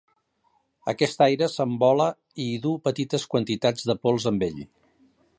Aquest 0.91 1.19
aire 1.25 1.49
s'envola 1.55 2.07
i 2.45 2.47
duu 2.63 2.79
petites 2.89 3.27
quantitats 3.35 3.87
de 3.91 3.97
pols 4.07 4.27
amb 4.33 4.47
ell. 4.49 4.59